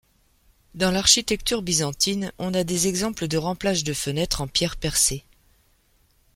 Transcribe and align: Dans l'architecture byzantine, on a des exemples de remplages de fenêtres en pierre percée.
Dans 0.73 0.89
l'architecture 0.89 1.61
byzantine, 1.61 2.31
on 2.39 2.55
a 2.55 2.63
des 2.63 2.87
exemples 2.87 3.27
de 3.27 3.37
remplages 3.37 3.83
de 3.83 3.93
fenêtres 3.93 4.41
en 4.41 4.47
pierre 4.47 4.75
percée. 4.75 5.23